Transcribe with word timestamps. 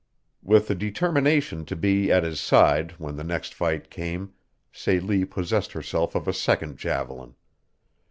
With 0.41 0.67
the 0.67 0.73
determination 0.73 1.63
to 1.65 1.75
be 1.75 2.11
at 2.11 2.23
his 2.23 2.39
side 2.39 2.93
when 2.97 3.17
the 3.17 3.23
next 3.23 3.53
fight 3.53 3.91
came 3.91 4.33
Celie 4.71 5.25
possessed 5.25 5.73
herself 5.73 6.15
of 6.15 6.27
a 6.27 6.33
second 6.33 6.79
javelin. 6.79 7.35